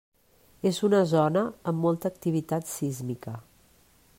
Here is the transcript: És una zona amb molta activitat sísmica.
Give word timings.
És 0.69 0.77
una 0.87 1.01
zona 1.11 1.43
amb 1.73 1.85
molta 1.87 2.11
activitat 2.13 2.71
sísmica. 2.73 3.37